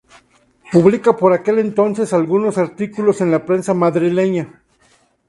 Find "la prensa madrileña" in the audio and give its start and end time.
3.29-4.63